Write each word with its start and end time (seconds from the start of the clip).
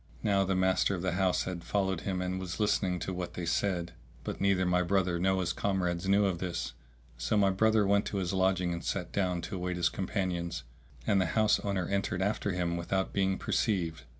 Now 0.23 0.43
the 0.43 0.55
master 0.55 0.95
of 0.95 1.03
the 1.03 1.11
house 1.11 1.43
had 1.43 1.63
followed 1.63 2.01
him 2.01 2.23
and 2.23 2.39
was 2.39 2.59
listening 2.59 2.97
to 3.01 3.13
what 3.13 3.35
they 3.35 3.45
said; 3.45 3.91
but 4.23 4.41
neither 4.41 4.65
my 4.65 4.81
brother 4.81 5.19
nor 5.19 5.41
his 5.41 5.53
comrades 5.53 6.09
knew 6.09 6.25
of 6.25 6.39
this. 6.39 6.73
So 7.19 7.37
my 7.37 7.51
brother 7.51 7.85
went 7.85 8.05
to 8.05 8.17
his 8.17 8.33
lodging 8.33 8.73
and 8.73 8.83
sat 8.83 9.11
down 9.11 9.41
to 9.41 9.57
await 9.57 9.77
his 9.77 9.89
companions, 9.89 10.63
and 11.05 11.21
the 11.21 11.27
house 11.37 11.59
owner 11.59 11.85
entered 11.87 12.23
after 12.23 12.51
him 12.51 12.77
without 12.77 13.13
being 13.13 13.37
perceived. 13.37 14.01